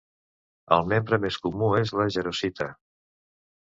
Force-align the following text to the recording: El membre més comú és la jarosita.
El 0.77 0.89
membre 0.93 1.21
més 1.27 1.39
comú 1.45 1.71
és 1.83 1.95
la 2.01 2.11
jarosita. 2.19 2.75